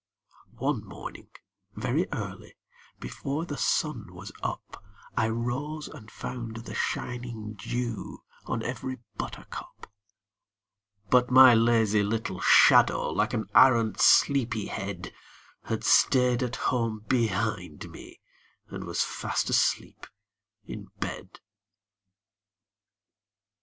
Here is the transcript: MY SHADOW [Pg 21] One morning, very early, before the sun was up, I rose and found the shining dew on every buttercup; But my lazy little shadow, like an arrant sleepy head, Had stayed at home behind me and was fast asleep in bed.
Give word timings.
MY 0.01 0.07
SHADOW 0.07 0.49
[Pg 0.49 0.57
21] 0.57 0.73
One 0.73 0.89
morning, 0.89 1.29
very 1.75 2.07
early, 2.11 2.55
before 2.99 3.45
the 3.45 3.55
sun 3.57 4.11
was 4.11 4.31
up, 4.41 4.83
I 5.15 5.27
rose 5.29 5.87
and 5.87 6.09
found 6.09 6.55
the 6.65 6.73
shining 6.73 7.53
dew 7.53 8.23
on 8.47 8.63
every 8.63 8.97
buttercup; 9.17 9.85
But 11.11 11.29
my 11.29 11.53
lazy 11.53 12.01
little 12.01 12.39
shadow, 12.41 13.11
like 13.11 13.35
an 13.35 13.45
arrant 13.53 13.99
sleepy 13.99 14.65
head, 14.65 15.13
Had 15.65 15.83
stayed 15.83 16.41
at 16.41 16.55
home 16.55 17.01
behind 17.07 17.91
me 17.91 18.21
and 18.69 18.85
was 18.85 19.03
fast 19.03 19.51
asleep 19.51 20.07
in 20.65 20.85
bed. 20.97 21.39